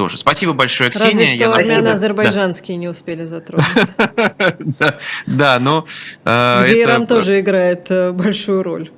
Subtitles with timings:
[0.00, 0.16] тоже.
[0.16, 1.26] Спасибо большое, Ксения.
[1.26, 3.66] Разве что армяно-азербайджанские не успели затронуть.
[5.26, 5.84] Да, но...
[6.22, 8.90] Где Иран тоже играет большую роль.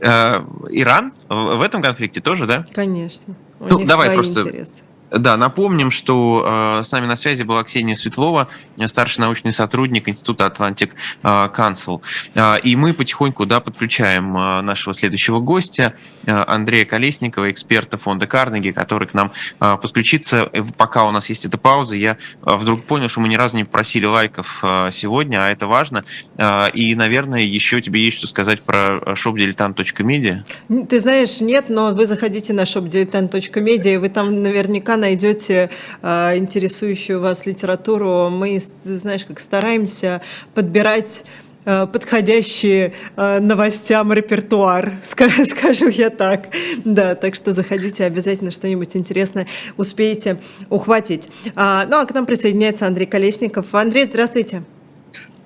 [0.00, 2.66] Иран в этом конфликте тоже, да?
[2.74, 3.36] Конечно.
[3.60, 4.82] Ну, давай просто интересы.
[5.10, 8.48] Да, напомним, что э, с нами на связи была Ксения Светлова,
[8.86, 10.90] старший научный сотрудник Института Atlantic
[11.22, 12.00] Council.
[12.34, 15.94] Э, и мы потихоньку да, подключаем э, нашего следующего гостя,
[16.26, 20.50] э, Андрея Колесникова, эксперта фонда Карнеги, который к нам э, подключится.
[20.76, 22.12] Пока у нас есть эта пауза, я
[22.44, 26.04] э, вдруг понял, что мы ни разу не просили лайков э, сегодня, а это важно.
[26.36, 30.44] Э, и, наверное, еще тебе есть что сказать про shopdiletant.media?
[30.86, 35.70] Ты знаешь, нет, но вы заходите на shopdiletant.media, и вы там наверняка найдете
[36.02, 38.30] э, интересующую вас литературу.
[38.30, 40.20] Мы, знаешь, как стараемся
[40.54, 41.24] подбирать
[41.64, 46.48] а, подходящие э, новостям репертуар, скажу я так.
[46.84, 50.38] Да, так что заходите, обязательно что-нибудь интересное успеете
[50.70, 51.28] ухватить.
[51.54, 53.74] А, ну а к нам присоединяется Андрей Колесников.
[53.74, 54.62] Андрей, здравствуйте.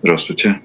[0.03, 0.61] Здравствуйте.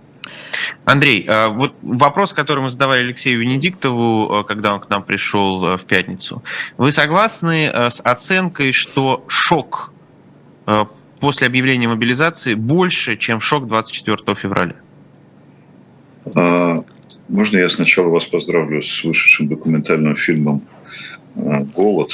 [0.85, 5.66] Андрей, а, вот вопрос, который мы задавали Алексею Венедиктову, а, когда он к нам пришел
[5.66, 6.44] а, в пятницу.
[6.77, 9.91] Вы согласны с оценкой, что шок
[11.19, 14.75] после объявления мобилизации больше, чем шок 24 февраля?
[17.27, 20.61] Можно я сначала вас поздравлю с вышедшим документальным фильмом
[21.36, 22.11] «Голод».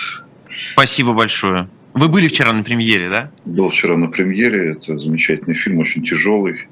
[0.73, 1.69] Спасибо большое.
[1.95, 3.31] Вы были вчера на премьере, да?
[3.45, 4.72] Был вчера на премьере.
[4.72, 6.67] Это замечательный фильм, очень тяжелый.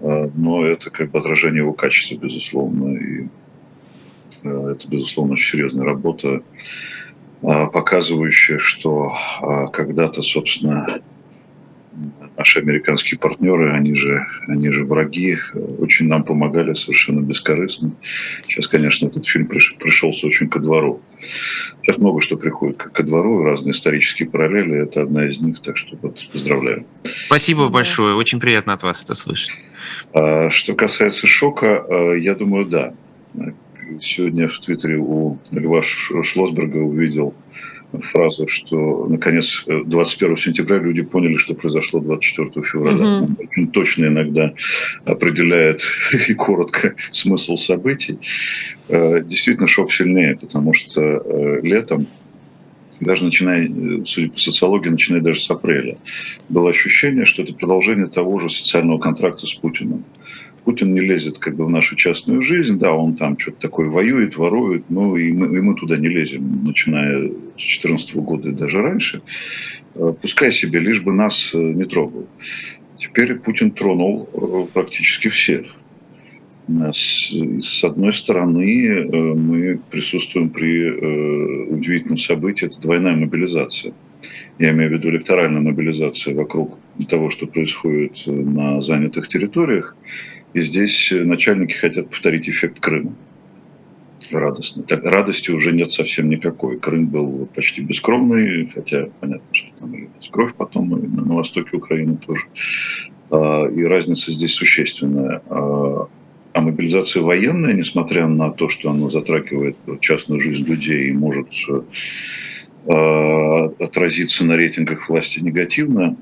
[0.00, 2.96] А, но это как бы отражение его качества, безусловно.
[2.96, 3.26] И
[4.44, 6.42] а, это, безусловно, очень серьезная работа,
[7.42, 9.12] а, показывающая, что
[9.72, 11.00] когда-то, собственно,
[12.36, 15.38] наши американские партнеры, они же, они же враги,
[15.78, 17.92] очень нам помогали совершенно бескорыстно.
[18.46, 21.00] Сейчас, конечно, этот фильм приш, пришелся очень ко двору.
[21.82, 25.96] Сейчас много что приходит ко двору, разные исторические параллели, это одна из них, так что
[26.00, 26.86] вот поздравляю.
[27.26, 29.50] Спасибо большое, очень приятно от вас это слышать.
[30.12, 32.94] А, что касается шока, а, я думаю, да.
[34.00, 37.34] Сегодня в Твиттере у Льва Шлосберга увидел
[38.02, 43.22] фразу, что наконец 21 сентября люди поняли, что произошло 24 февраля.
[43.22, 43.36] Угу.
[43.42, 44.52] очень точно иногда
[45.06, 45.80] определяет
[46.28, 48.18] и коротко смысл событий.
[48.90, 52.06] А, действительно, шок сильнее, потому что летом
[53.00, 55.98] даже начиная, судя по социологии, начиная даже с апреля,
[56.48, 60.04] было ощущение, что это продолжение того же социального контракта с Путиным.
[60.64, 64.36] Путин не лезет как бы в нашу частную жизнь, да, он там что-то такое воюет,
[64.36, 68.82] ворует, ну и мы, и мы туда не лезем, начиная с 2014 года и даже
[68.82, 69.22] раньше.
[69.94, 72.26] Э, пускай себе, лишь бы нас э, не трогал.
[72.98, 75.66] Теперь Путин тронул э, практически всех.
[76.68, 83.94] С, одной стороны, э, мы присутствуем при э, удивительном событии, это двойная мобилизация.
[84.58, 89.96] Я имею в виду электоральная мобилизация вокруг того, что происходит на занятых территориях.
[90.52, 93.14] И здесь начальники хотят повторить эффект Крыма.
[94.30, 94.82] Радостно.
[94.82, 96.78] Так, радости уже нет совсем никакой.
[96.78, 101.76] Крым был почти бескровный, хотя понятно, что там и кровь потом и на, на востоке
[101.76, 102.44] Украины тоже.
[103.30, 105.40] А, и разница здесь существенная.
[106.58, 111.46] А, мобилизация военная, несмотря на то, что она затрагивает частную жизнь людей и может
[112.88, 116.16] э, отразиться на рейтингах власти негативно,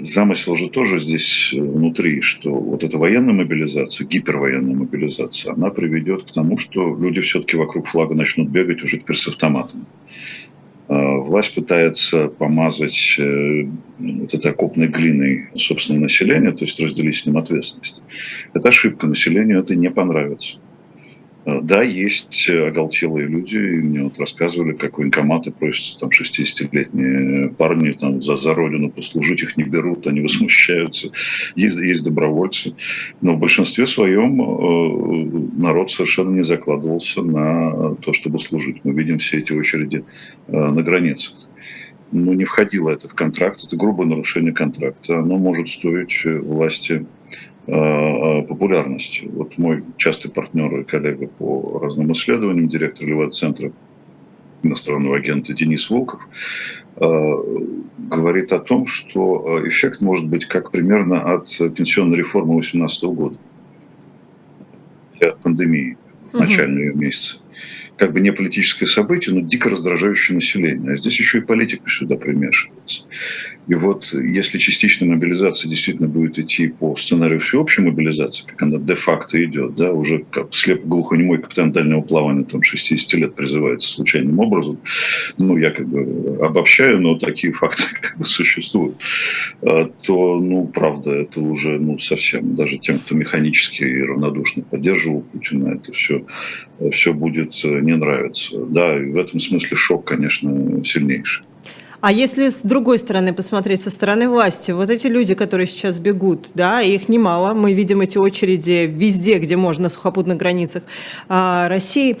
[0.00, 6.32] замысел же тоже здесь внутри, что вот эта военная мобилизация, гипервоенная мобилизация, она приведет к
[6.32, 9.84] тому, что люди все-таки вокруг флага начнут бегать уже теперь с автоматами.
[10.88, 13.66] Э, власть пытается помазать э,
[13.98, 18.02] вот этой окопной глиной собственное население, то есть разделить с ним ответственность.
[18.54, 20.58] Это ошибка, населению это не понравится.
[21.46, 28.20] Э, да, есть оголтелые люди, мне вот рассказывали, как военкоматы просятся там 60-летние парни там,
[28.20, 31.10] за, за родину послужить, их не берут, они возмущаются.
[31.54, 32.74] Есть, есть добровольцы.
[33.20, 38.84] Но в большинстве своем э, народ совершенно не закладывался на то, чтобы служить.
[38.84, 40.04] Мы видим все эти очереди
[40.48, 41.48] э, на границах.
[42.12, 45.18] Но не входило это в контракт, это грубое нарушение контракта.
[45.18, 47.15] Оно может стоить власти Э, э,
[47.66, 49.22] популярность.
[49.24, 53.72] Вот мой частый партнер и коллега по разным исследованиям, директор Левада-центра
[54.62, 56.20] иностранного агента Денис Волков,
[56.96, 57.32] э,
[57.98, 63.36] говорит о том, что эффект может быть как примерно от пенсионной реформы 2018 года,
[65.20, 65.96] от пандемии
[66.32, 67.00] в начальные угу.
[67.00, 67.38] месяцы.
[67.96, 70.92] как бы не политическое событие, но дико раздражающее население.
[70.92, 73.04] А здесь еще и политика сюда примешивается.
[73.68, 79.42] И вот если частичная мобилизация действительно будет идти по сценарию всеобщей мобилизации, как она де-факто
[79.44, 84.78] идет, да, уже как слепо-глухонемой капитан дальнего плавания там 60 лет призывается случайным образом,
[85.38, 88.96] ну, я как бы обобщаю, но такие факты как бы существуют,
[89.62, 95.22] а, то, ну, правда, это уже, ну, совсем, даже тем, кто механически и равнодушно поддерживал
[95.22, 96.24] Путина, это все,
[96.92, 98.58] все будет не нравиться.
[98.66, 101.44] Да, и в этом смысле шок, конечно, сильнейший.
[102.00, 106.50] А если с другой стороны посмотреть, со стороны власти, вот эти люди, которые сейчас бегут,
[106.54, 110.82] да, их немало, мы видим эти очереди везде, где можно, на сухопутных границах
[111.28, 112.16] а, России,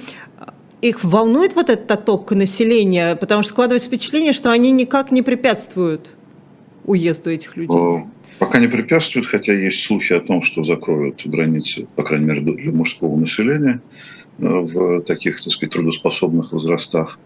[0.82, 6.10] их волнует вот этот отток населения, потому что складывается впечатление, что они никак не препятствуют
[6.84, 8.04] уезду этих людей.
[8.38, 12.70] Пока не препятствуют, хотя есть слухи о том, что закроют границы, по крайней мере, для
[12.70, 13.80] мужского населения
[14.38, 17.18] э, в таких, так сказать, трудоспособных возрастах.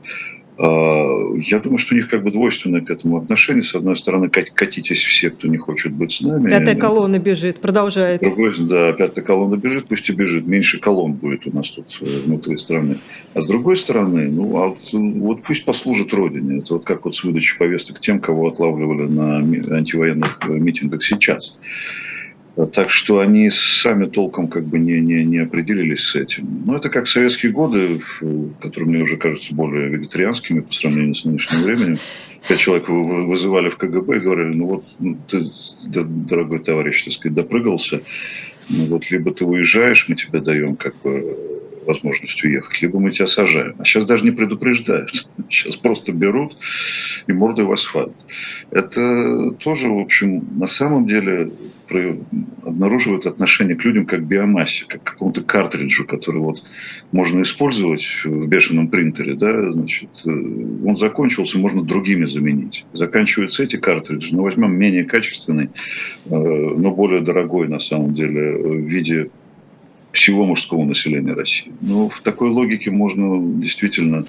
[0.63, 3.63] А, я думаю, что у них как бы двойственное к этому отношение.
[3.63, 6.51] С одной стороны, катитесь все, кто не хочет быть с нами.
[6.51, 8.21] Пятая колонна бежит, продолжает.
[8.21, 10.47] Другой, да, пятая колонна бежит, пусть и бежит.
[10.47, 12.99] Меньше колонн будет у нас тут э, внутри страны.
[13.33, 16.59] А с другой стороны, ну, а вот, вот пусть послужит Родине.
[16.59, 21.59] Это вот как вот с выдачей повесток тем, кого отлавливали на антивоенных э, митингах сейчас.
[22.67, 26.63] Так что они сами толком как бы не, не, не определились с этим.
[26.67, 28.01] Но это как советские годы,
[28.61, 31.99] которые мне уже кажутся более вегетарианскими по сравнению с нынешним временем.
[32.49, 35.47] Пять человек вызывали в КГБ и говорили, ну вот ну, ты,
[35.85, 38.01] дорогой товарищ, так сказать, допрыгался,
[38.71, 41.37] ну вот либо ты уезжаешь, мы тебе даем как бы
[41.91, 43.75] возможность уехать, либо мы тебя сажаем.
[43.79, 45.29] А сейчас даже не предупреждают.
[45.51, 46.57] Сейчас просто берут
[47.27, 48.15] и мордой в асфальт.
[48.71, 51.51] Это тоже, в общем, на самом деле
[52.63, 56.63] обнаруживает отношение к людям как к биомассе, как к какому-то картриджу, который вот
[57.11, 62.87] можно использовать в бешеном принтере, да, значит, э, он закончился, можно другими заменить.
[62.93, 65.71] Заканчиваются эти картриджи, но возьмем менее качественный,
[66.27, 69.31] э, но более дорогой на самом деле в виде
[70.13, 71.73] всего мужского населения России.
[71.81, 74.27] Ну, в такой логике можно действительно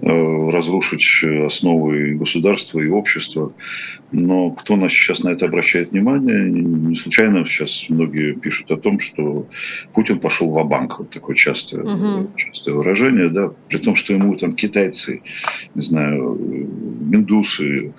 [0.00, 3.52] э, разрушить основы государства и общества.
[4.10, 6.50] Но кто нас сейчас на это обращает внимание?
[6.50, 9.46] Не случайно сейчас многие пишут о том, что
[9.92, 12.30] Путин пошел в банк Вот такое частое, угу.
[12.36, 15.22] частое выражение, да, при том, что ему там китайцы,
[15.74, 16.38] не знаю,
[17.12, 17.92] индусы,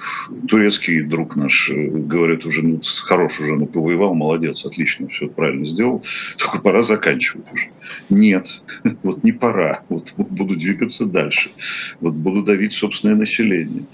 [0.47, 6.03] турецкий друг наш говорят уже, ну, хорош уже, ну, повоевал, молодец, отлично, все правильно сделал,
[6.37, 7.08] только пора заканчивать
[7.51, 7.69] уже.
[8.09, 8.61] Нет,
[9.03, 11.51] вот не пора, вот буду двигаться дальше,
[11.99, 13.85] вот буду давить собственное население,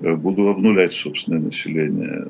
[0.00, 2.26] буду обнулять собственное население.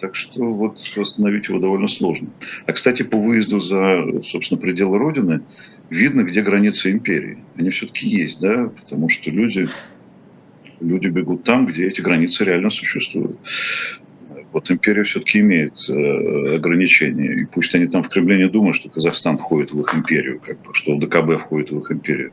[0.00, 2.28] Так что вот восстановить его довольно сложно.
[2.66, 5.42] А, кстати, по выезду за, собственно, пределы Родины
[5.90, 7.38] видно, где границы империи.
[7.56, 9.68] Они все-таки есть, да, потому что люди
[10.82, 13.38] люди бегут там, где эти границы реально существуют.
[14.52, 17.42] Вот империя все-таки имеет э, ограничения.
[17.42, 20.60] И пусть они там в Кремле не думают, что Казахстан входит в их империю, как
[20.60, 22.32] бы, что ДКБ входит в их империю.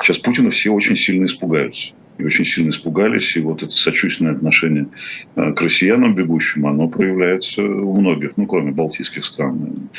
[0.00, 1.92] Сейчас Путина все очень сильно испугаются.
[2.16, 3.36] И очень сильно испугались.
[3.36, 4.88] И вот это сочувственное отношение
[5.36, 9.90] э, к россиянам бегущим, оно проявляется у многих, ну, кроме балтийских стран.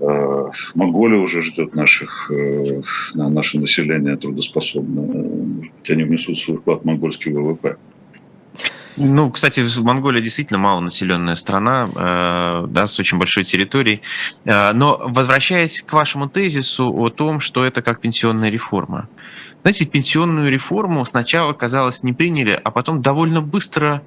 [0.00, 2.82] Э, Монголия уже ждет наших, э,
[3.14, 5.06] наше население трудоспособное.
[5.06, 7.76] Может быть, они внесут свой вклад в монгольский ВВП.
[8.98, 14.02] Ну, кстати, Монголия действительно малонаселенная страна, э, да, с очень большой территорией.
[14.44, 19.08] Но возвращаясь к вашему тезису о том, что это как пенсионная реформа.
[19.62, 24.02] Знаете, пенсионную реформу сначала, казалось, не приняли, а потом довольно быстро,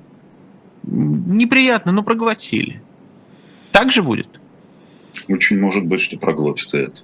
[0.83, 2.81] неприятно, но проглотили.
[3.71, 4.27] Так же будет?
[5.27, 7.01] Очень может быть, что проглотит это.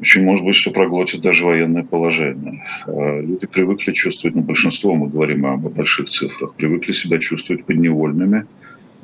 [0.00, 2.64] Очень может быть, что проглотит даже военное положение.
[2.86, 8.46] А, люди привыкли чувствовать, ну, большинство, мы говорим о больших цифрах, привыкли себя чувствовать подневольными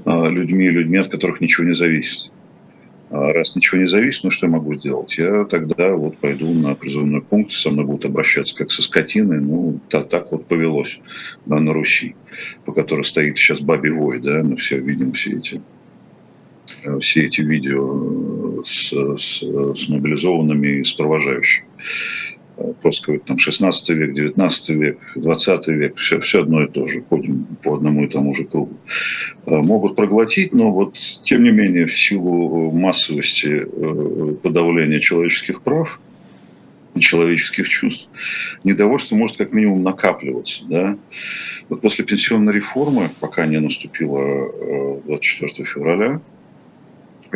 [0.07, 2.33] а, людьми, людьми, от которых ничего не зависит.
[3.11, 5.17] А раз ничего не зависит, ну что я могу сделать?
[5.19, 9.41] Я тогда вот пойду на призывной пункт, со мной будут обращаться как со скотиной.
[9.41, 10.99] Ну, так, так вот повелось
[11.45, 12.17] да, на Руси,
[12.65, 15.76] по которой стоит сейчас Бабий Вой, да, мы все видим все эти Э,
[17.01, 21.67] все эти видео с, с, с мобилизованными и с провожающими.
[22.57, 27.03] Э, просто там 16 век, 19 век, 20 век, все, все одно и то же,
[27.03, 28.77] ходим по одному и тому же кругу.
[29.47, 33.67] Э, могут проглотить, но вот тем не менее в силу массовости
[34.43, 36.01] подавления человеческих прав,
[36.99, 38.09] человеческих чувств,
[38.65, 40.65] недовольство может как минимум накапливаться.
[40.67, 40.99] Да?
[41.69, 46.23] Вот после пенсионной реформы, пока не наступило 24 февраля,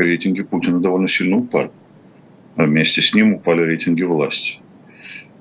[0.04, 1.70] рейтинги Путина довольно сильно упали.
[2.56, 4.58] А вместе с ним упали рейтинги власти.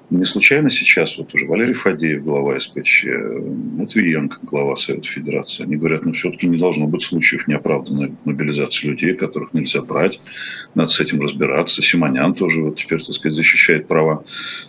[0.09, 3.05] Не случайно сейчас вот уже Валерий Фадеев, глава СПЧ,
[3.77, 9.13] Матвиенко, глава Совета Федерации, они говорят, ну все-таки не должно быть случаев неоправданной мобилизации людей,
[9.13, 10.19] которых нельзя брать,
[10.73, 11.83] надо с этим разбираться.
[11.83, 14.23] Симонян тоже вот теперь, так сказать, защищает права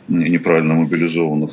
[0.08, 1.52] неправильно мобилизованных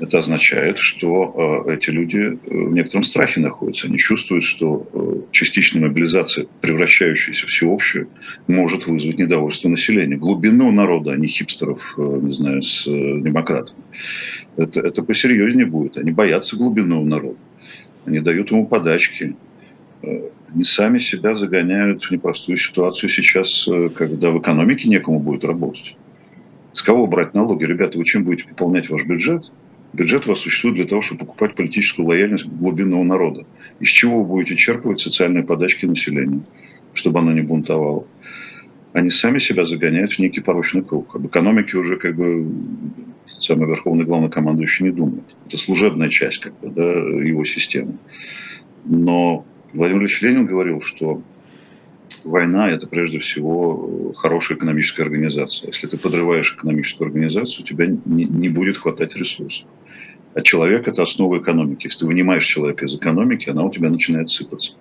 [0.00, 3.86] это означает, что э, эти люди э, в некотором страхе находятся.
[3.86, 8.08] Они чувствуют, что э, частичная мобилизация, превращающаяся в всеобщую,
[8.48, 10.16] может вызвать недовольство населения.
[10.16, 13.82] Глубину народа, а не хипстеров, не знаю, с демократами.
[14.56, 15.96] Это, это посерьезнее будет.
[15.96, 17.38] Они боятся глубинного народа.
[18.04, 19.36] Они дают ему подачки.
[20.02, 25.96] Они сами себя загоняют в непростую ситуацию сейчас, когда в экономике некому будет работать.
[26.72, 27.64] С кого брать налоги?
[27.64, 29.50] Ребята, вы чем будете пополнять ваш бюджет?
[29.94, 33.46] Бюджет у вас существует для того, чтобы покупать политическую лояльность глубинного народа.
[33.78, 36.42] Из чего вы будете черпывать социальные подачки населению,
[36.94, 38.04] чтобы оно не бунтовало?
[38.92, 41.14] Они сами себя загоняют в некий порочный круг.
[41.14, 42.44] Об экономике уже как бы
[43.26, 45.22] самый верховный главнокомандующий не думает.
[45.46, 47.96] Это служебная часть как бы, да, его системы.
[48.84, 51.22] Но Владимир Ильич Ленин говорил, что
[52.24, 55.68] война– это прежде всего хорошая экономическая организация.
[55.68, 59.68] Если ты подрываешь экономическую организацию, у тебя не, не будет хватать ресурсов.
[60.34, 61.86] А человек– это основа экономики.
[61.86, 64.72] Если ты вынимаешь человека из экономики, она у тебя начинает сыпаться.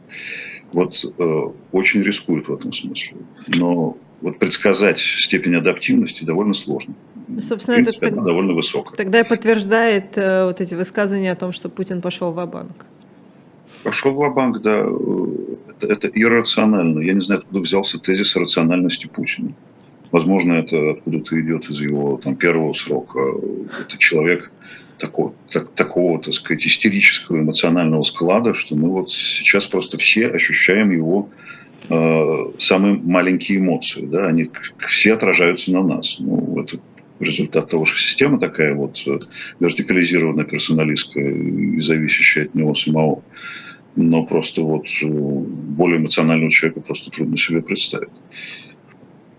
[0.72, 1.42] Вот э,
[1.72, 3.18] очень рискует в этом смысле.
[3.48, 6.96] Но вот предсказать степень адаптивности довольно сложно.
[7.40, 8.96] Собственно, принципе, это довольно высокая.
[8.96, 12.86] Тогда и подтверждает э, вот эти высказывания о том, что Путин пошел в банк
[13.84, 14.88] Пошел в банк да,
[15.70, 17.00] это, это иррационально.
[17.00, 19.54] Я не знаю, откуда взялся тезис рациональности Путина.
[20.12, 23.20] Возможно, это откуда-то идет из его там, первого срока.
[23.80, 24.52] Это человек,
[25.04, 30.92] такого, так, такого, так сказать, истерического эмоционального склада, что мы вот сейчас просто все ощущаем
[30.92, 31.30] его
[31.90, 34.50] э, самые маленькие эмоции, да, они
[34.88, 36.16] все отражаются на нас.
[36.20, 36.80] Ну, это
[37.20, 39.20] результат того, что система такая вот э,
[39.60, 43.24] вертикализированная, персоналистская и зависящая от него самого.
[43.98, 48.10] Но просто вот э, более эмоционального человека просто трудно себе представить.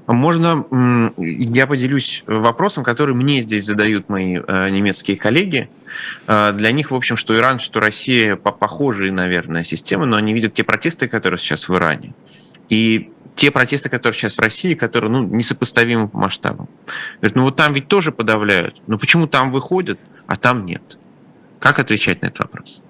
[0.06, 5.70] Можно я поделюсь вопросом, который мне здесь задают мои э, немецкие коллеги.
[6.26, 10.52] Э, для них, в общем, что Иран, что Россия похожие, наверное, системы, но они видят
[10.52, 12.12] те протесты, которые сейчас в Иране.
[12.68, 16.68] И те протесты, которые сейчас в России, которые ну, несопоставимы по масштабам.
[17.20, 18.82] Говорят, ну вот там ведь тоже подавляют.
[18.86, 20.98] Но почему там выходят, а там нет?
[21.60, 22.82] Как отвечать на этот вопрос?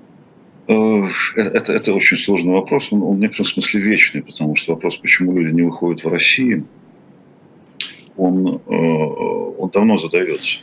[0.66, 1.04] Э,
[1.36, 2.88] это, это очень сложный вопрос.
[2.90, 6.64] Он, он в некотором смысле вечный, потому что вопрос, почему люди не выходят в России–
[8.16, 10.58] он, э, он давно задается.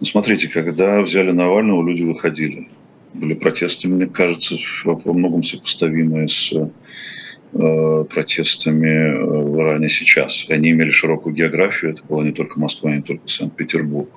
[0.00, 2.68] Ну, смотрите, когда взяли Навального, люди выходили.
[3.14, 10.46] Были протесты, мне кажется, во многом сопоставимые с э, протестами э, в Иране сейчас.
[10.48, 14.10] Они имели широкую географию, это была не только Москва, не только Санкт-Петербург.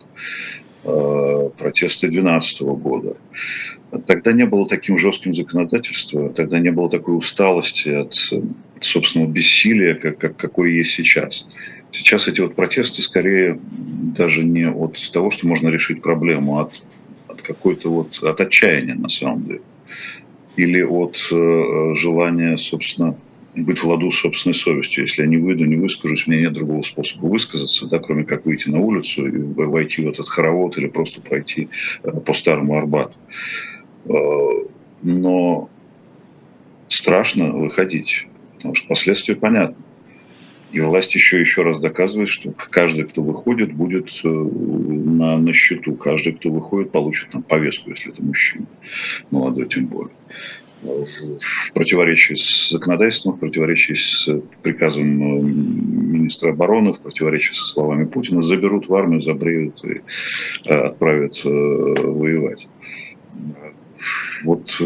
[0.81, 3.17] Протесты 2012 года.
[4.07, 8.13] Тогда не было таким жестким законодательством, тогда не было такой усталости от
[8.79, 11.47] собственного бессилия, как, как, какой есть сейчас.
[11.91, 16.83] Сейчас эти вот протесты скорее даже не от того, что можно решить проблему, а от,
[17.27, 19.61] от какой-то вот, от отчаяния на самом деле.
[20.55, 23.15] Или от э, желания, собственно,
[23.55, 25.05] быть в ладу с собственной совестью.
[25.05, 28.45] Если я не выйду, не выскажусь, у меня нет другого способа высказаться, да, кроме как
[28.45, 31.69] выйти на улицу и войти в этот хоровод или просто пройти
[32.03, 33.15] э, по старому Арбату.
[34.05, 34.13] Э,
[35.01, 35.69] но
[36.87, 39.83] страшно выходить, потому что последствия понятны.
[40.71, 45.95] И власть еще еще раз доказывает, что каждый, кто выходит, будет э, на, на счету.
[45.95, 48.65] Каждый, кто выходит, получит там повестку, если это мужчина,
[49.31, 50.13] молодой тем более.
[50.81, 54.29] В противоречии с законодательством, в противоречии с
[54.61, 60.01] приказом э, министра обороны, в противоречии со словами Путина, заберут в армию, забреют и
[60.65, 62.67] э, отправят воевать.
[64.45, 64.81] Вот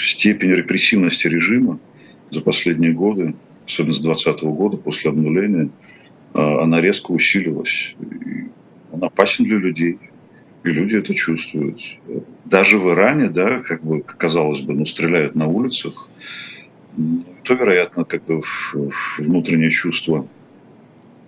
[0.00, 1.80] степень репрессивности режима
[2.30, 3.34] за последние годы
[3.68, 5.68] особенно с 2020 года, после обнуления,
[6.32, 7.94] а, она резко усилилась.
[8.00, 8.48] И
[8.90, 9.98] он опасен для людей,
[10.64, 11.80] и люди это чувствуют.
[12.46, 16.08] Даже в Иране, да, как бы, казалось бы, ну, стреляют на улицах,
[17.44, 18.42] то, вероятно, как бы
[19.18, 20.26] внутреннее чувство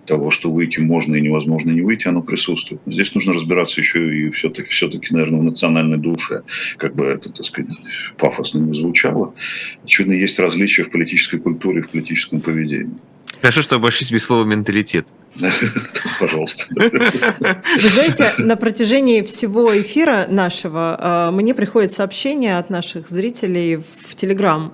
[0.05, 2.81] того, что выйти можно и невозможно не выйти, оно присутствует.
[2.85, 6.43] Но здесь нужно разбираться еще и все-таки, все-таки, наверное, в национальной душе,
[6.77, 7.71] как бы это, так сказать,
[8.17, 9.33] пафосно не звучало.
[9.83, 12.95] Очевидно, есть различия в политической культуре, в политическом поведении.
[13.41, 15.07] Хорошо, что обошлись без слова «менталитет».
[16.19, 16.65] Пожалуйста.
[16.75, 24.15] Вы знаете, на протяжении всего эфира нашего а, мне приходят сообщения от наших зрителей в
[24.15, 24.73] Телеграм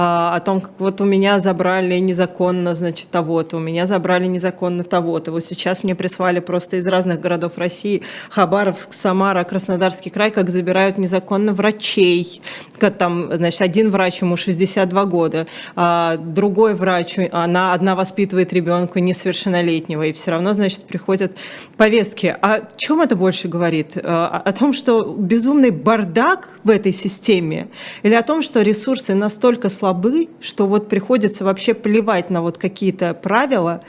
[0.00, 4.84] а, о том, как вот у меня забрали незаконно, значит, того-то, у меня забрали незаконно
[4.84, 5.32] того-то.
[5.32, 10.98] Вот сейчас мне прислали просто из разных городов России, Хабаровск, Самара, Краснодарский край, как забирают
[10.98, 12.40] незаконно врачей.
[12.78, 19.00] Как там, значит, один врач, ему 62 года, а другой врач, она одна воспитывает ребенка
[19.00, 21.36] несовершеннолетнего, и все равно, значит, приходят
[21.76, 22.36] повестки.
[22.40, 23.98] О чем это больше говорит?
[24.00, 27.66] А, о том, что безумный бардак в этой системе?
[28.04, 32.58] Или о том, что ресурсы настолько слабы, слабы, что вот приходится вообще плевать на вот
[32.58, 33.82] какие-то правила,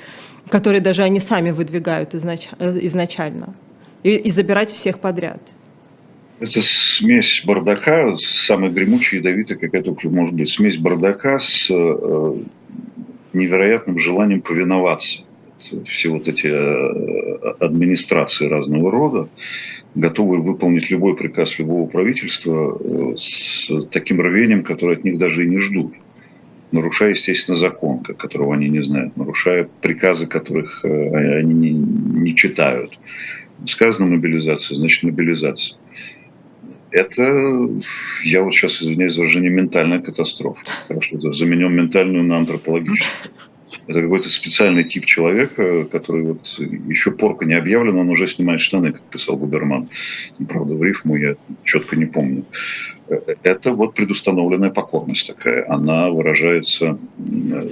[0.49, 2.47] которые даже они сами выдвигают изнач...
[2.59, 3.53] изначально,
[4.03, 5.41] и, и забирать всех подряд.
[6.39, 10.49] Это смесь бардака, самая гремучая, ядовитая, какая только может быть.
[10.49, 12.33] Смесь бардака с э,
[13.33, 15.19] невероятным желанием повиноваться.
[15.59, 19.29] Все вот эти э, администрации разного рода,
[19.95, 25.49] готовые выполнить любой приказ любого правительства э, с таким рвением, которое от них даже и
[25.49, 25.93] не ждут.
[26.71, 32.97] Нарушая, естественно, закон, которого они не знают, нарушая приказы, которых э, они не, не читают.
[33.65, 35.77] Сказано мобилизация, значит мобилизация.
[36.91, 37.69] Это,
[38.23, 40.63] я вот сейчас извиняюсь за выражение, ментальная катастрофа.
[40.87, 43.31] Хорошо, заменем ментальную на антропологическую.
[43.87, 46.47] Это какой-то специальный тип человека, который вот
[46.87, 49.89] еще порка не объявлен, он уже снимает штаны, как писал Губерман.
[50.47, 52.45] Правда, в рифму я четко не помню.
[53.41, 55.65] Это вот предустановленная покорность такая.
[55.67, 56.99] Она выражается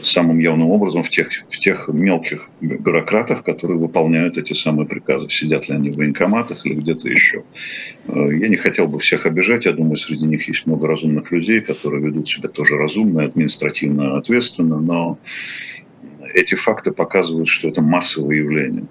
[0.01, 5.30] самым явным образом в тех, в тех мелких бюрократах, которые выполняют эти самые приказы.
[5.30, 7.44] Сидят ли они в военкоматах или где-то еще.
[8.08, 9.66] Я не хотел бы всех обижать.
[9.66, 14.80] Я думаю, среди них есть много разумных людей, которые ведут себя тоже разумно, административно ответственно,
[14.80, 15.20] но
[16.34, 18.86] эти факты показывают, что это массовое явление.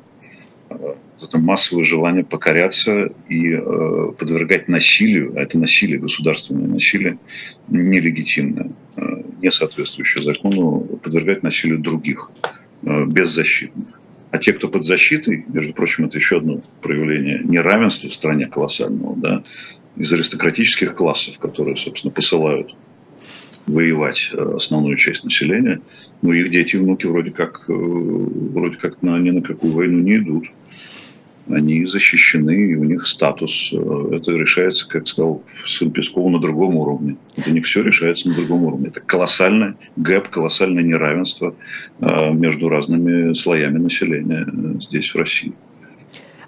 [1.22, 7.18] Это массовое желание покоряться и э, подвергать насилию, а это насилие, государственное насилие,
[7.68, 9.00] нелегитимное, э,
[9.40, 12.30] не соответствующее закону, подвергать насилию других,
[12.82, 13.98] э, беззащитных.
[14.30, 19.16] А те, кто под защитой, между прочим, это еще одно проявление неравенства в стране колоссального,
[19.16, 19.42] да,
[19.96, 22.76] из аристократических классов, которые, собственно, посылают
[23.66, 25.80] воевать э, основную часть населения,
[26.22, 29.98] но их дети и внуки вроде как, э, вроде как на, ни на какую войну
[29.98, 30.46] не идут.
[31.48, 33.70] Они защищены, и у них статус.
[33.72, 37.16] Э, это решается, как сказал сын Пескова, на другом уровне.
[37.36, 38.88] Это не все решается на другом уровне.
[38.88, 41.54] Это колоссальное гэп, колоссальное неравенство
[42.00, 44.46] между разными слоями населения
[44.80, 45.52] здесь, в России.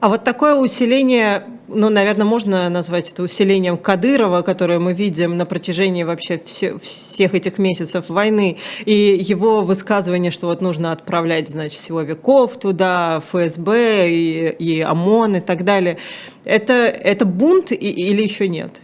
[0.00, 5.44] А вот такое усиление, ну, наверное, можно назвать это усилением Кадырова, которое мы видим на
[5.44, 11.80] протяжении вообще все, всех этих месяцев войны, и его высказывание, что вот нужно отправлять, значит,
[11.80, 15.98] силовиков туда, ФСБ и, и ОМОН и так далее.
[16.44, 18.80] Это, это бунт и, или еще нет?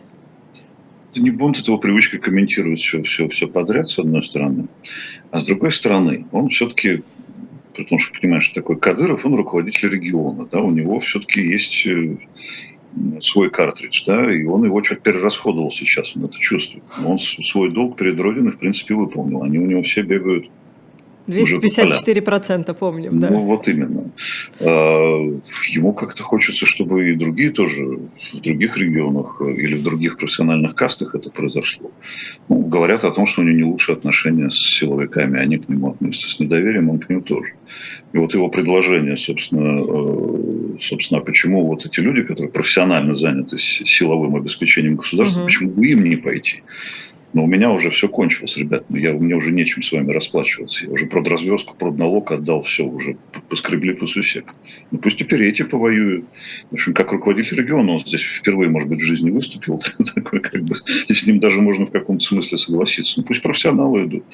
[1.12, 4.66] Это не бунт, это его привычка комментировать все, все, все подряд, с одной стороны.
[5.30, 7.04] А с другой стороны, он все-таки
[7.76, 12.16] потому что понимаешь, что такой Кадыров, он руководитель региона, да, у него все-таки есть э,
[13.20, 16.84] свой картридж, да, и он его что-то перерасходовал сейчас, он это чувствует.
[16.98, 19.42] Но он свой долг перед Родиной, в принципе, выполнил.
[19.42, 20.48] Они у него все бегают
[21.26, 23.30] 254% помним, да.
[23.30, 24.10] Ну, вот именно.
[24.60, 28.00] А, ему как-то хочется, чтобы и другие тоже
[28.32, 31.90] в других регионах или в других профессиональных кастах это произошло.
[32.48, 35.90] Ну, говорят о том, что у него не лучшие отношения с силовиками, они к нему
[35.90, 37.52] относятся с недоверием, он к нему тоже.
[38.12, 44.36] И вот его предложение, собственно, э, собственно, почему вот эти люди, которые профессионально заняты силовым
[44.36, 45.46] обеспечением государства, угу.
[45.46, 46.62] почему бы им не пойти?
[47.34, 48.84] Но у меня уже все кончилось, ребят.
[48.90, 50.86] Я, мне уже нечем с вами расплачиваться.
[50.86, 53.16] Я уже продразвездку, продналог отдал, все, уже
[53.48, 54.54] поскребли по сусек.
[54.92, 56.26] Ну пусть теперь эти повоюют.
[56.70, 59.82] В общем, как руководитель региона, он здесь впервые, может быть, в жизни выступил.
[60.14, 60.76] Такой, как бы,
[61.08, 63.14] и с ним даже можно в каком-то смысле согласиться.
[63.16, 64.24] Ну пусть профессионалы идут.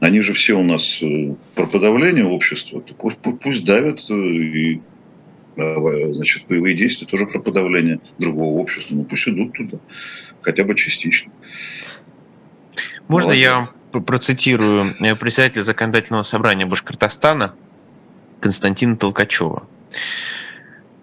[0.00, 2.84] Они же все у нас э, про подавление общества.
[2.98, 4.80] Пусть, пусть давят э, и
[5.56, 8.94] э, значит, боевые действия тоже про подавление другого общества.
[8.94, 9.78] Ну пусть идут туда,
[10.42, 11.32] хотя бы частично.
[13.08, 13.68] Можно Молодец.
[13.92, 17.54] я процитирую э, председателя законодательного собрания Башкортостана
[18.40, 19.64] Константина Толкачева.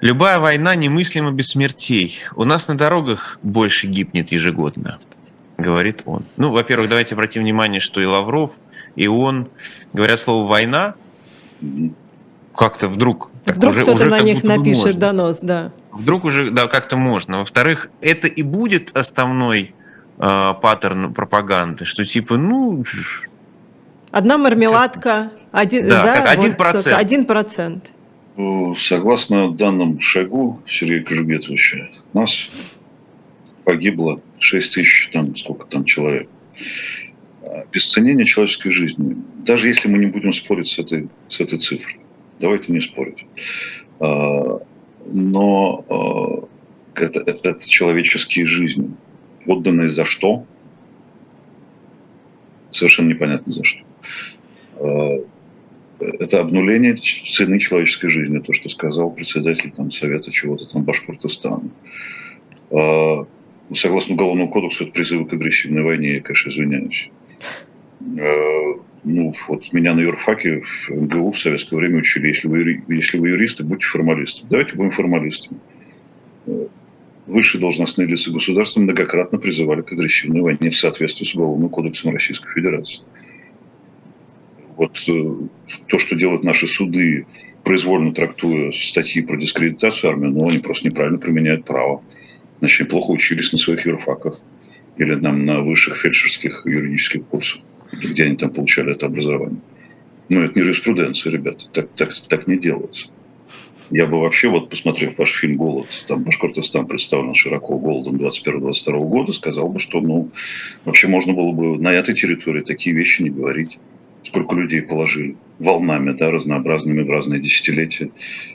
[0.02, 2.20] Любая война немыслима без смертей.
[2.36, 4.98] У нас на дорогах больше гибнет ежегодно,
[5.58, 6.24] говорит он.
[6.38, 8.54] Ну, во-первых, давайте обратим внимание, что и Лавров,
[8.96, 9.50] и он
[9.94, 10.96] говорят слово «война»,
[12.56, 13.32] как-то вдруг...
[13.46, 15.00] Вдруг уже, кто-то уже на них напишет можно.
[15.00, 15.72] донос, да.
[15.92, 17.40] Вдруг уже, да, как-то можно.
[17.40, 19.74] Во-вторых, это и будет основной
[20.20, 22.84] э, паттерн пропаганды, что типа, ну...
[24.12, 26.98] Одна мармеладка, один, да, да, как один вот, процент.
[26.98, 27.92] Один процент.
[28.78, 32.50] Согласно данным шагу Сергея Кожугетовича, нас
[33.66, 36.30] погибло 6 тысяч, там сколько там человек.
[37.44, 39.18] Обесценение человеческой жизни.
[39.46, 42.00] Даже если мы не будем спорить с этой, с этой цифрой.
[42.40, 43.26] Давайте не спорить.
[44.00, 44.60] А,
[45.06, 46.48] но а,
[47.00, 48.92] это, это, это человеческие жизни.
[49.50, 50.46] Отданные за что?
[52.72, 53.82] Совершенно непонятно за что.
[54.76, 55.18] А,
[56.00, 61.70] это обнуление цены человеческой жизни, то, что сказал председатель там, Совета чего-то там Башкортостана.
[63.76, 67.10] Согласно Уголовному кодексу, это призывы к агрессивной войне, я, конечно, извиняюсь
[69.04, 73.30] ну, вот меня на юрфаке в МГУ в советское время учили, если вы, если вы
[73.30, 74.50] юристы, будьте формалистами.
[74.50, 75.60] Давайте будем формалистами.
[77.30, 82.52] Высшие должностные лица государства многократно призывали к агрессивной войне в соответствии с Уголовным кодексом Российской
[82.52, 83.02] Федерации.
[84.76, 85.34] Вот э,
[85.88, 87.26] то, что делают наши суды,
[87.64, 92.04] произвольно трактуя статьи про дискредитацию армии, ну, они просто неправильно применяют право.
[92.60, 94.42] Значит, плохо учились на своих юрфаках
[94.98, 97.62] или нам на высших фельдшерских юридических курсах
[97.92, 99.60] где они там получали это образование.
[100.30, 103.10] Ну, это не юриспруденция, ребята, так, так, так не делается.
[103.92, 109.34] Я бы вообще, вот посмотрев ваш фильм «Голод», там Башкортостан представлен широко голодом 21-22 года,
[109.34, 110.30] сказал бы, что, ну,
[110.86, 113.80] вообще можно было бы на этой территории такие вещи не говорить.
[114.24, 118.12] Сколько людей положили волнами, да, разнообразными в разные десятилетия.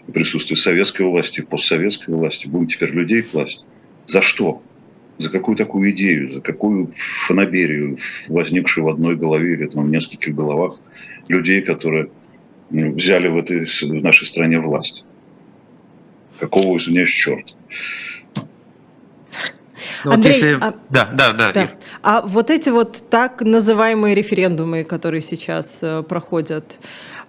[0.07, 2.47] И присутствие советской власти, постсоветской власти.
[2.47, 3.65] Будем теперь людей класть.
[4.07, 4.63] За что?
[5.17, 6.93] за какую такую идею, за какую
[7.27, 10.81] фанаберию, возникшую в одной голове или там, в нескольких головах
[11.29, 12.09] людей, которые
[12.71, 15.05] взяли в, этой, в нашей стране власть.
[16.45, 17.57] Какого, извиняюсь, черт.
[20.05, 20.59] Ну, Андрей, вот если...
[20.61, 20.75] а...
[20.91, 21.53] Да, да, да.
[21.53, 21.71] да.
[22.03, 26.81] А вот эти вот так называемые референдумы, которые сейчас э, проходят,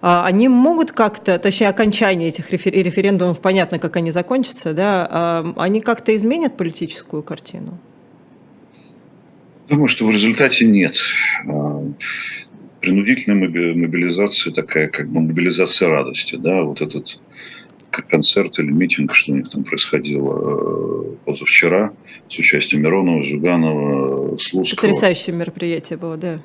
[0.02, 5.80] а, они могут как-то, точнее, окончание этих референдумов, понятно, как они закончатся, да, а, они
[5.80, 7.78] как-то изменят политическую картину?
[9.70, 10.96] Думаю, что в результате нет.
[11.48, 11.82] А,
[12.80, 17.18] принудительная мобилизация такая, как бы мобилизация радости, да, вот этот
[18.02, 21.92] концерт или митинг, что у них там происходило э, позавчера
[22.28, 24.80] с участием Миронова, Зюганова, Слуцкого.
[24.80, 26.40] Потрясающее мероприятие было, да.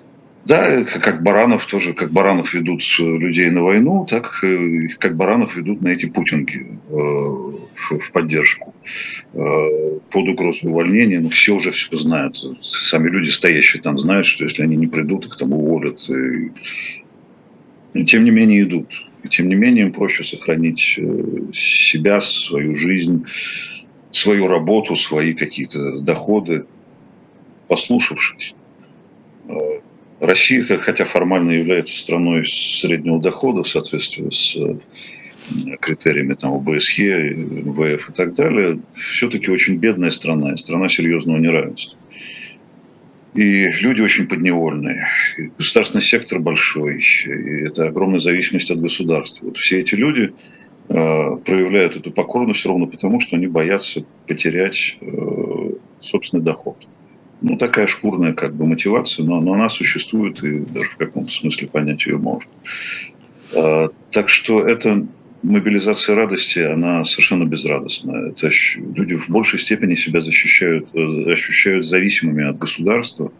[0.45, 5.81] Да, как баранов тоже, как баранов ведут людей на войну, так их как баранов ведут
[5.81, 8.73] на эти путинги э, в поддержку.
[9.33, 12.37] Э, под угрозу увольнения, ну все уже все знают.
[12.61, 16.09] Сами люди, стоящие там, знают, что если они не придут, их там уволят.
[16.09, 16.51] И,
[17.93, 18.87] и тем не менее идут.
[19.23, 23.25] И тем не менее им проще сохранить э, себя, свою жизнь,
[24.09, 26.65] свою работу, свои какие-то доходы,
[27.67, 28.55] послушавшись
[30.21, 38.09] Россия, хотя формально является страной среднего дохода в соответствии с э, критериями там, ОБСЕ, МВФ
[38.09, 41.97] и так далее, все-таки очень бедная страна, страна серьезного неравенства.
[43.33, 45.07] И люди очень подневольные.
[45.37, 47.01] И государственный сектор большой.
[47.01, 49.45] И это огромная зависимость от государства.
[49.45, 50.33] Вот все эти люди
[50.89, 56.77] э, проявляют эту покорность ровно потому, что они боятся потерять э, собственный доход
[57.41, 61.67] ну, такая шкурная как бы мотивация, но, но она существует, и даже в каком-то смысле
[61.67, 62.51] понять ее можно.
[63.55, 65.05] А, так что эта
[65.43, 68.29] мобилизация радости, она совершенно безрадостная.
[68.29, 73.31] Это люди в большей степени себя защищают, э, ощущают зависимыми от государства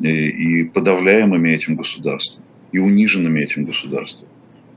[0.00, 4.28] и, подавляемыми этим государством, и униженными этим государством.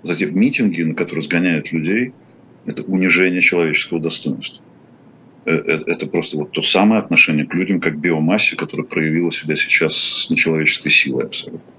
[0.04, 2.14] Затем митинги, на которые сгоняют людей,
[2.66, 4.64] это унижение человеческого достоинства.
[5.46, 9.56] Э, э, это просто вот то самое отношение к людям, как биомассе, которое проявило себя
[9.56, 11.74] сейчас с нечеловеческой силой абсолютно.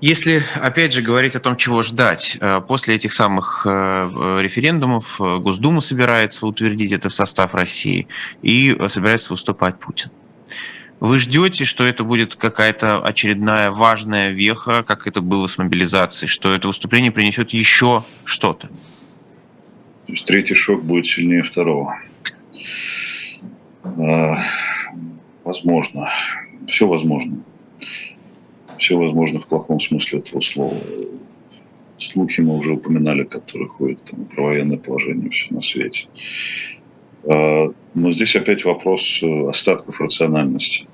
[0.00, 6.46] Если, опять же, говорить о том, чего ждать, э, после этих самых референдумов Госдума собирается
[6.46, 8.08] утвердить это в состав России
[8.42, 10.10] и собирается выступать Путин.
[11.00, 16.54] Вы ждете, что это будет какая-то очередная важная веха, как это было с мобилизацией, что
[16.54, 18.68] это выступление принесет еще что-то?
[18.68, 21.98] То есть третий шок будет сильнее второго.
[25.42, 26.10] Возможно.
[26.66, 27.38] Все возможно.
[28.80, 30.74] Все возможно в плохом смысле этого слова.
[31.98, 36.06] Слухи мы уже упоминали, которые ходят там, про военное положение все на свете.
[37.24, 40.86] А, но здесь опять вопрос э, остатков рациональности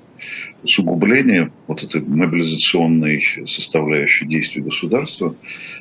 [0.63, 5.35] усугубление вот этой мобилизационной составляющей действий государства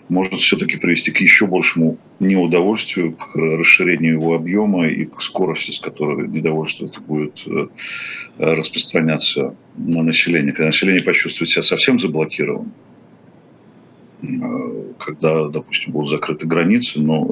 [0.08, 5.78] может все-таки привести к еще большему неудовольствию, к расширению его объема и к скорости, с
[5.78, 7.68] которой недовольство это будет э,
[8.38, 10.52] распространяться на население.
[10.52, 12.72] Когда население почувствует себя совсем заблокированным,
[14.22, 17.30] э, когда, допустим, будут закрыты границы, но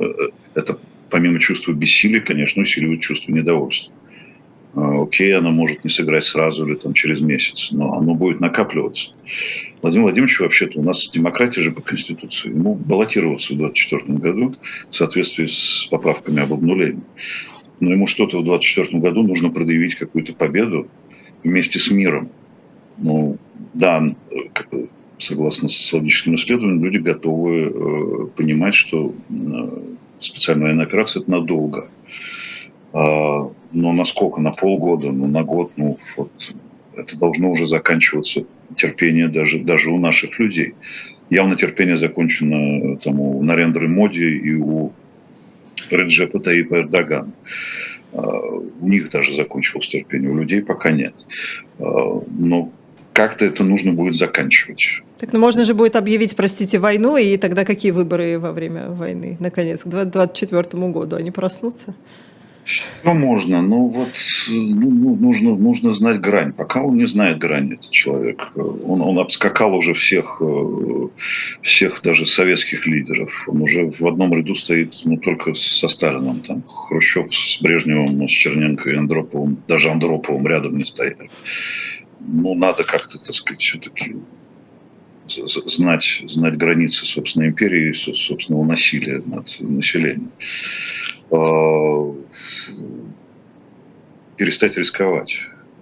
[0.55, 0.79] это
[1.15, 3.95] помимо чувства бессилия, конечно, усиливает чувство недовольства.
[4.77, 9.11] А, окей, оно может не сыграть сразу или там через месяц, но оно будет накапливаться.
[9.83, 12.49] Владимир Владимирович вообще-то у нас демократия же по Конституции.
[12.49, 14.55] Ему баллотироваться в 2024 году
[14.91, 17.03] в соответствии с поправками об обнулении.
[17.81, 20.89] Но ему что-то в 2024 году нужно предъявить какую-то победу
[21.43, 22.31] вместе с миром.
[22.99, 23.39] Ну,
[23.75, 24.01] да,
[24.71, 29.69] бы, согласно социологическим исследованиям, люди готовы э, понимать, что э,
[30.19, 31.89] специальная военная операция– это надолго.
[33.75, 34.41] А, но насколько?
[34.41, 36.31] На полгода, ну, на год, ну, вот,
[36.97, 38.45] это должно уже заканчиваться
[38.77, 40.75] терпение даже, даже у наших людей.
[41.31, 44.93] Явно терпение закончено там, у Нарендры Моди и у
[45.91, 47.33] Реджепа Таипа Эрдогана.
[48.13, 51.15] А, у них даже закончилось терпение, у людей пока нет.
[51.79, 52.71] А, но
[53.13, 55.03] как-то это нужно будет заканчивать.
[55.19, 59.37] Так, ну можно же будет объявить, простите, войну, и тогда какие выборы во время войны,
[59.41, 61.17] наконец, к 2024 году?
[61.17, 61.95] Они проснутся?
[62.65, 64.09] Все можно, но вот
[64.49, 66.53] ну, ну, нужно, нужно знать грань.
[66.53, 68.53] Пока он не знает грань, этот человек.
[68.57, 71.09] Он, он обскакал уже всех, э,
[71.61, 73.49] всех даже советских лидеров.
[73.49, 76.41] Он уже в одном ряду стоит ну, только со Сталином.
[76.41, 81.31] Там Хрущев с Брежневым, с Черненко и Андроповым, даже Андроповым рядом не стояли.
[82.21, 84.17] Ну, надо как-то, так сказать, все-таки
[85.27, 90.33] знать, знать границы собственной империи и собственного насилия над населением.
[91.31, 92.13] Э,
[94.37, 95.39] перестать рисковать,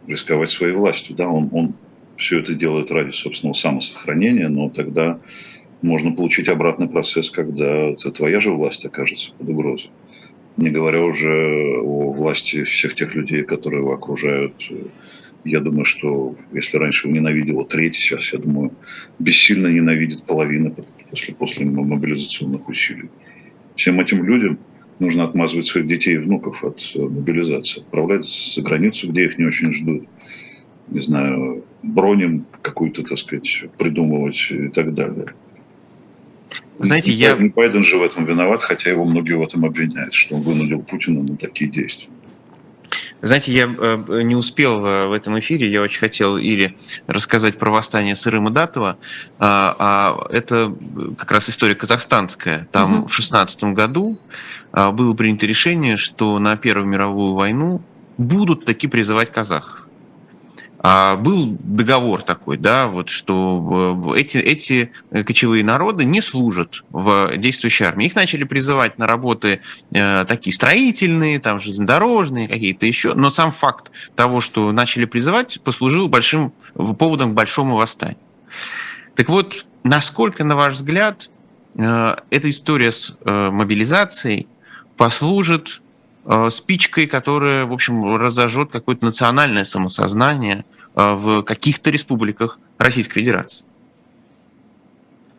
[0.06, 1.16] рисковать своей властью.
[1.16, 1.28] Да?
[1.28, 1.74] Он, он
[2.16, 5.18] все это делает ради собственного самосохранения, но тогда
[5.80, 9.90] можно получить обратный процесс, когда твоя же власть окажется под угрозой.
[10.56, 14.54] Не говоря уже о власти всех тех людей, которые его окружают.
[15.44, 18.70] Я думаю, что если раньше его ненавидела треть, сейчас, я думаю,
[19.18, 20.72] бессильно ненавидит половина
[21.10, 23.08] после, после мобилизационных усилий.
[23.74, 24.58] Всем этим людям–
[24.98, 29.46] нужно отмазывать своих детей и внуков от э, мобилизации, отправлять за границу, где их не
[29.46, 30.04] очень ждут.
[30.88, 35.26] Не знаю, бронем какую-то, так сказать, придумывать и так далее.
[36.78, 37.36] Знаете, я...
[37.36, 41.22] Байден же в этом виноват, хотя его многие в этом обвиняют, что он вынудил Путина
[41.22, 42.08] на такие действия.
[43.22, 47.70] Знаете, я э, не успел э, в этом эфире, я очень хотел или рассказать про
[47.70, 48.98] восстание Сырыма Датова,
[49.38, 50.74] а, а это
[51.16, 52.68] как раз история казахстанская.
[52.72, 53.06] Там угу.
[53.06, 54.18] в шестнадцатом году
[54.72, 57.80] а, было принято решение, что на Первую мировую войну
[58.18, 59.81] будут таки призывать казахов.
[60.84, 67.86] А был договор такой, да, вот что эти, эти кочевые народы не служат в действующей
[67.86, 68.06] армии.
[68.06, 69.60] Их начали призывать на работы
[69.92, 73.14] э, такие строительные, там железнодорожные, какие-то еще.
[73.14, 78.18] Но сам факт того, что начали призывать, послужил большим поводом к большому восстанию.
[79.14, 81.30] Так вот, насколько, на ваш взгляд,
[81.76, 84.48] э, эта история с э, мобилизацией
[84.96, 85.81] послужит Э,
[86.50, 93.66] спичкой, которая, в общем, разожжет какое-то национальное самосознание э, в каких-то республиках Российской Федерации?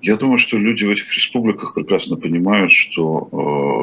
[0.02, 3.30] Я думаю, что люди в этих республиках прекрасно понимают, что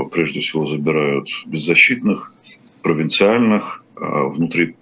[0.09, 2.35] э, прежде всего забирают беззащитных,
[2.83, 4.77] провинциальных, а внутри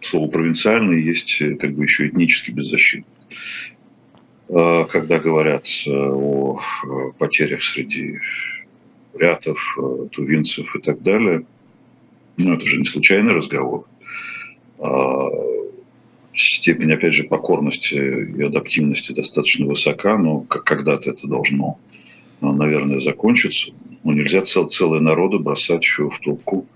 [0.00, 3.06] слова провинциальный есть как бы еще этнически беззащитных.
[4.48, 6.60] Когда говорят о
[7.18, 8.18] потерях среди
[9.14, 9.58] рятов,
[10.12, 11.44] тувинцев и так далее,
[12.36, 13.86] ну, это же не случайный разговор.
[14.78, 15.28] А,
[16.34, 21.78] степень, опять же, покорности и адаптивности достаточно высока, но когда-то это должно,
[22.40, 23.72] а, наверное, закончиться.
[24.02, 26.66] Но нельзя цел, целые народы бросать еще в топку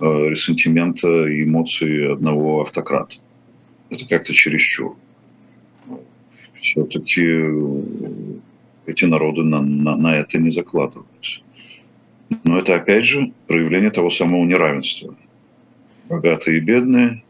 [0.00, 3.16] э, ресентимента и эмоций одного автократа.
[3.90, 4.96] Это как-то чересчур.
[6.54, 7.22] Все-таки
[8.86, 11.40] эти народы на, на, на это не закладываются.
[12.44, 15.14] Но это, опять же, проявление того самого неравенства.
[16.08, 17.22] Богатые и бедные,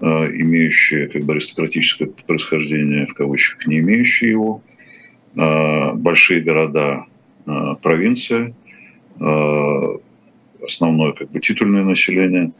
[0.00, 4.62] э, имеющие как бы аристократическое происхождение, в кавычках, не имеющие его,
[5.36, 7.04] э, большие города,
[7.46, 7.50] э,
[7.82, 8.54] провинция,
[10.62, 12.52] основное как бы титульное население,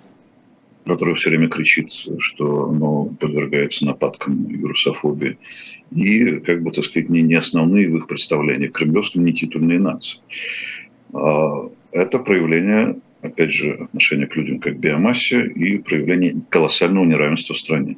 [0.84, 5.38] которое все время кричит, что оно подвергается нападкам и русофобии,
[5.90, 10.20] и, как бы, так сказать, не, не основные в их представлениях, кремлевские не титульные нации.
[11.12, 17.54] А, это проявление, опять же, отношения к людям как к биомассе и проявление колоссального неравенства
[17.54, 17.96] в стране.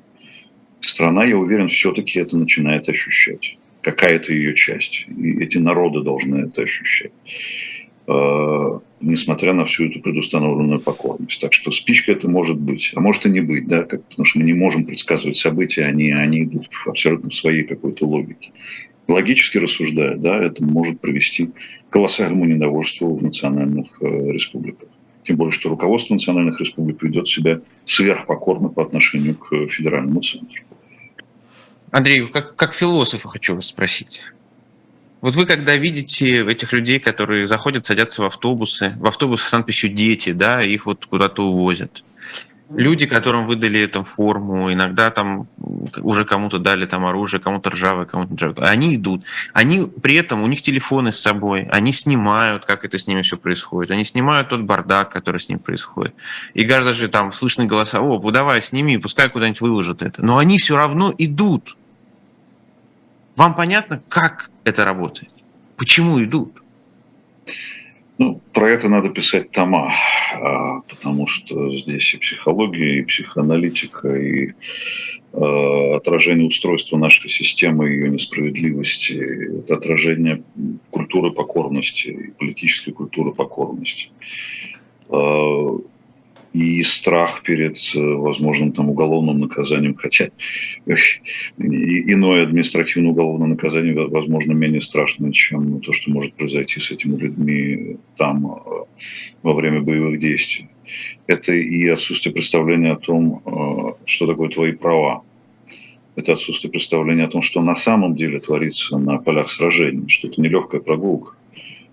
[0.81, 3.57] Страна, я уверен, все-таки это начинает ощущать.
[3.83, 5.07] Какая-то ее часть.
[5.09, 7.13] И эти народы должны это ощущать.
[8.07, 11.41] А, несмотря на всю эту предустановленную покорность.
[11.41, 14.39] Так что спичка это может быть, а может и не быть, да, как, потому что
[14.39, 18.53] мы не можем предсказывать события, они, они идут абсолютно в своей какой-то логике.
[19.09, 21.53] Логически рассуждая, да, это может привести к
[21.91, 24.89] колоссальному недовольству в национальных э, республиках.
[25.25, 30.63] Тем более, что руководство национальных республик ведет себя сверхпокорно по отношению к федеральному центру.
[31.91, 34.23] Андрей, как, как философа хочу вас спросить.
[35.21, 39.91] Вот вы когда видите этих людей, которые заходят, садятся в автобусы, в автобусы с надписью
[39.91, 42.03] «дети», да, их вот куда-то увозят.
[42.77, 45.47] Люди, которым выдали эту форму, иногда там
[45.99, 48.69] уже кому-то дали там оружие, кому-то ржавое, кому-то ржавое.
[48.69, 49.25] Они идут.
[49.53, 53.37] Они при этом, у них телефоны с собой, они снимают, как это с ними все
[53.37, 53.91] происходит.
[53.91, 56.15] Они снимают тот бардак, который с ним происходит.
[56.55, 60.25] И даже там слышны голоса, о, давай, сними, пускай куда-нибудь выложат это.
[60.25, 61.77] Но они все равно идут.
[63.37, 65.33] Вам понятно, как это работает?
[65.77, 66.63] Почему идут?
[68.19, 69.91] Ну, про это надо писать тома,
[70.35, 74.53] а, потому что здесь и психология, и психоаналитика, и
[75.33, 80.43] а, отражение устройства нашей системы, ее несправедливости, это отражение
[80.91, 84.11] культуры покорности, политической культуры покорности.
[85.09, 85.79] А,
[86.53, 90.31] и страх перед э, возможным там уголовным наказанием, хотя
[91.57, 97.97] иное административное уголовное наказание, возможно, менее страшно, чем то, что может произойти с этими людьми
[98.17, 98.59] там э,
[99.43, 100.69] во время боевых действий.
[101.27, 105.23] Это и отсутствие представления о том, э, что такое твои права.
[106.17, 110.43] Это отсутствие представления о том, что на самом деле творится на полях сражений, что это
[110.43, 111.33] не легкая прогулка,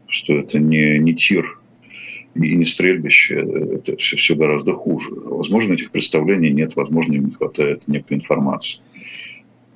[0.09, 1.58] что это не, не тир,
[2.35, 3.35] и не стрельбище,
[3.75, 5.09] это все, все гораздо хуже.
[5.11, 8.81] Возможно, этих представлений нет, возможно, им не хватает некой информации.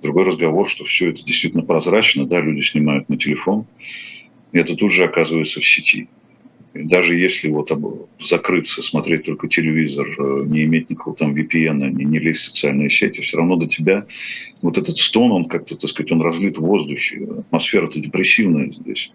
[0.01, 3.65] Другой разговор, что все это действительно прозрачно, да, люди снимают на телефон,
[4.51, 6.09] и это тут же оказывается в сети.
[6.73, 7.71] И даже если вот
[8.19, 12.89] закрыться, смотреть только телевизор, э, не иметь никакого там VPN, не, не лезть в социальные
[12.89, 14.07] сети, все равно до тебя
[14.61, 17.27] вот этот стон, он как-то, так сказать, он разлит в воздухе.
[17.39, 19.11] Атмосфера-то депрессивная здесь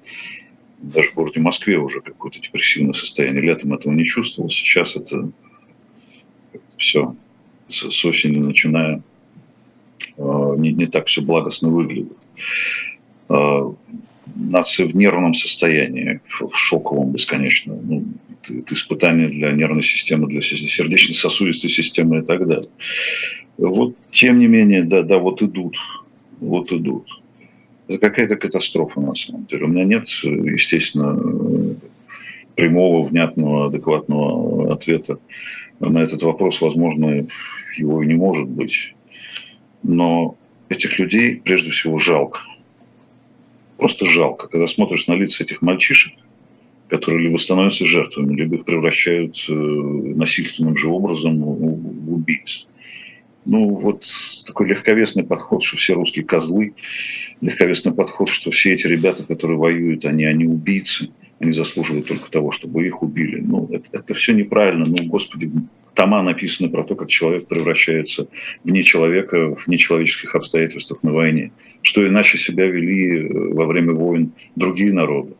[0.78, 3.42] даже в городе Москве уже какое-то депрессивное состояние.
[3.42, 5.30] Летом этого не чувствовал, сейчас это
[6.76, 7.16] все
[7.68, 9.02] с, с осени начиная
[10.16, 12.28] э, не, не так все благостно выглядит.
[13.28, 13.72] Э,
[14.34, 17.78] нация в нервном состоянии, в, в шоковом бесконечно.
[17.82, 22.70] Ну, это, это испытание для нервной системы, для сердечно-сосудистой системы и так далее.
[23.56, 25.76] Вот, тем не менее, да, да, вот идут,
[26.40, 27.08] вот идут.
[27.88, 29.64] Это какая-то катастрофа на самом деле.
[29.64, 31.76] У меня нет, естественно,
[32.54, 35.18] прямого, внятного, адекватного ответа
[35.80, 36.60] на этот вопрос.
[36.60, 37.26] Возможно,
[37.76, 38.94] его и не может быть.
[39.82, 40.36] Но
[40.68, 42.40] этих людей прежде всего жалко.
[43.78, 44.48] Просто жалко.
[44.48, 46.12] Когда смотришь на лица этих мальчишек,
[46.88, 52.67] которые либо становятся жертвами, либо их превращают э, насильственным же образом в убийц
[53.44, 54.04] ну, вот
[54.46, 56.74] такой легковесный подход, что все русские козлы,
[57.40, 62.50] легковесный подход, что все эти ребята, которые воюют, они, они убийцы, они заслуживают только того,
[62.50, 63.40] чтобы их убили.
[63.40, 64.84] Ну, это, это все неправильно.
[64.86, 65.50] Ну, господи,
[65.94, 68.28] тома написаны про то, как человек превращается
[68.64, 71.52] в нечеловека в нечеловеческих обстоятельствах на войне.
[71.82, 75.34] Что иначе себя вели э, во время войн другие народы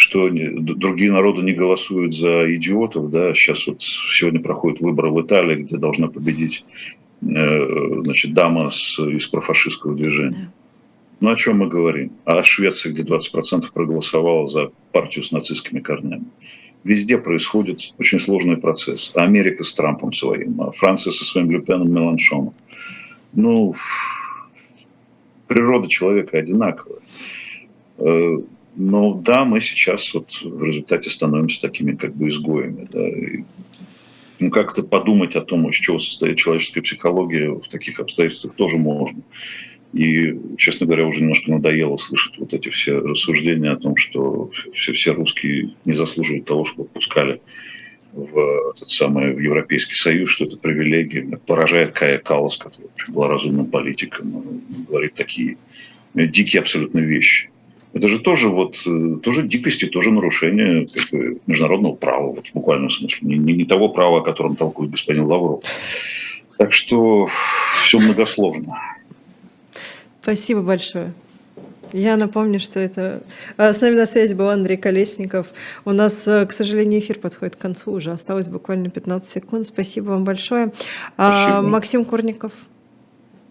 [0.00, 5.56] что другие народы не голосуют за идиотов, да, сейчас вот сегодня проходят выборы в Италии,
[5.56, 6.64] где должна победить
[7.20, 10.50] значит, дама с, из профашистского движения.
[11.20, 12.12] Ну, о чем мы говорим?
[12.24, 16.24] О Швеции, где 20% проголосовало за партию с нацистскими корнями.
[16.82, 19.12] Везде происходит очень сложный процесс.
[19.14, 22.54] А Америка с Трампом своим, а Франция со своим Люпеном, Меланшоном.
[23.34, 23.74] Ну,
[25.46, 27.00] природа человека одинаковая.
[27.98, 28.38] Э,
[28.76, 32.88] но да, мы сейчас вот в результате становимся такими как бы изгоями.
[32.90, 33.44] Да, и
[34.40, 39.22] ну, как-то подумать о том, из чего состоит человеческая психология в таких обстоятельствах тоже можно.
[39.92, 44.92] И, честно говоря, уже немножко надоело слышать вот эти все рассуждения о том, что все,
[44.92, 47.40] все русские не заслуживают того, чтобы пускали
[48.12, 51.38] в этот самый в Европейский Союз, что это привилегия.
[51.46, 55.58] Поражает Кая Калас, который была разумным политиком, говорит такие
[56.14, 57.50] дикие абсолютно вещи.
[57.92, 62.54] Это же тоже вот э, тоже дикости, тоже нарушение как бы, международного права, вот в
[62.54, 63.28] буквальном смысле.
[63.28, 65.62] Не, не, не того права, о котором толкует господин Лавров.
[66.56, 67.26] Так что
[67.82, 68.78] все многосложно.
[70.22, 71.14] Спасибо большое.
[71.92, 73.22] Я напомню, что это...
[73.56, 75.48] А, с нами на связи был Андрей Колесников.
[75.84, 78.12] У нас, э, к сожалению, эфир подходит к концу уже.
[78.12, 79.66] Осталось буквально 15 секунд.
[79.66, 80.72] Спасибо вам большое.
[81.16, 81.68] А, Спасибо.
[81.68, 82.52] Максим Курников,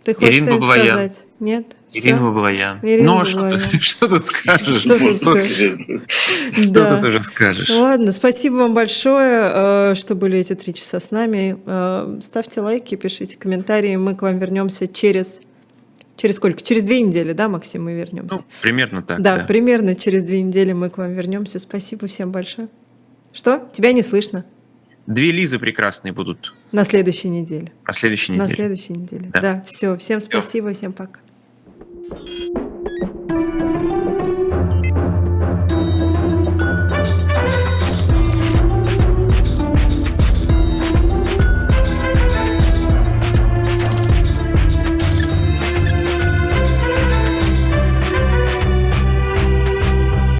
[0.03, 1.25] ты хочешь что-нибудь сказать?
[1.39, 1.75] Нет?
[1.91, 2.79] Ирина Баблоян.
[2.83, 4.81] Ирина ну, а что, что тут скажешь?
[4.81, 5.77] Что тут, скажешь?
[6.67, 6.95] да.
[6.95, 7.69] тут уже скажешь?
[7.69, 11.57] Ладно, спасибо вам большое, э, что были эти три часа с нами.
[11.65, 13.95] Э, ставьте лайки, пишите комментарии.
[13.95, 15.41] Мы к вам вернемся через
[16.19, 16.61] Через сколько?
[16.61, 18.35] Через две недели, да, Максим, мы вернемся?
[18.35, 19.45] Ну, примерно так, да, да.
[19.45, 21.59] примерно через две недели мы к вам вернемся.
[21.59, 22.67] Спасибо всем большое.
[23.31, 23.69] Что?
[23.71, 24.43] Тебя не слышно?
[25.07, 27.71] Две Лизы прекрасные будут На следующей неделе.
[27.87, 28.55] на следующей На неделе.
[28.55, 29.29] следующей неделе.
[29.33, 29.41] Да.
[29.41, 29.95] Да, все.
[29.95, 31.21] Всем спасибо, всем пока.
[32.11, 32.29] Thank
[33.29, 34.18] you.